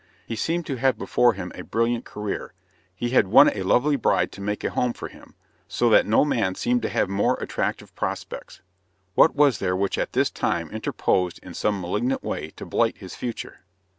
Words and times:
He 0.25 0.35
seemed 0.35 0.65
to 0.65 0.77
have 0.77 0.97
before 0.97 1.33
him 1.33 1.51
a 1.53 1.61
brilliant 1.63 2.05
career. 2.05 2.53
He 2.95 3.09
had 3.11 3.27
won 3.27 3.49
a 3.49 3.61
lovely 3.61 3.95
bride 3.97 4.31
to 4.31 4.41
make 4.41 4.63
a 4.63 4.71
home 4.71 4.93
for 4.93 5.09
him; 5.09 5.35
so 5.67 5.91
that 5.91 6.07
no 6.07 6.25
man 6.25 6.55
seemed 6.55 6.81
to 6.81 6.89
have 6.89 7.07
more 7.07 7.35
attractive 7.35 7.93
prospects. 7.95 8.61
What 9.13 9.35
was 9.35 9.59
there 9.59 9.75
which 9.75 9.99
at 9.99 10.13
this 10.13 10.31
time 10.31 10.71
interposed 10.71 11.39
in 11.43 11.53
some 11.53 11.79
malignant 11.79 12.23
way 12.23 12.49
to 12.55 12.65
blight 12.65 12.97
his 12.97 13.13
future? 13.13 13.59